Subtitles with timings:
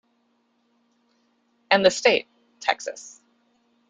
[1.69, 2.27] And the state,
[2.59, 3.21] Texas.